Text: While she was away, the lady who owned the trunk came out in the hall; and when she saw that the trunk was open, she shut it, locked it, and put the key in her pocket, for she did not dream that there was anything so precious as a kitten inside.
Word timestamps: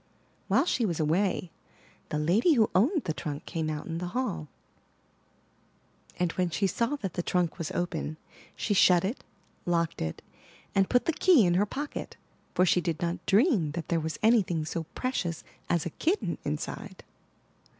While 0.47 0.65
she 0.65 0.83
was 0.83 0.99
away, 0.99 1.51
the 2.09 2.17
lady 2.17 2.53
who 2.53 2.71
owned 2.73 3.03
the 3.03 3.13
trunk 3.13 3.45
came 3.45 3.69
out 3.69 3.85
in 3.85 3.99
the 3.99 4.07
hall; 4.17 4.47
and 6.17 6.31
when 6.31 6.49
she 6.49 6.65
saw 6.65 6.95
that 6.95 7.13
the 7.13 7.21
trunk 7.21 7.59
was 7.59 7.69
open, 7.73 8.17
she 8.55 8.73
shut 8.73 9.05
it, 9.05 9.23
locked 9.63 10.01
it, 10.01 10.23
and 10.73 10.89
put 10.89 11.05
the 11.05 11.13
key 11.13 11.45
in 11.45 11.53
her 11.53 11.67
pocket, 11.67 12.17
for 12.55 12.65
she 12.65 12.81
did 12.81 12.99
not 12.99 13.23
dream 13.27 13.73
that 13.73 13.89
there 13.89 13.99
was 13.99 14.17
anything 14.23 14.65
so 14.65 14.85
precious 14.95 15.43
as 15.69 15.85
a 15.85 15.91
kitten 15.91 16.39
inside. 16.43 17.03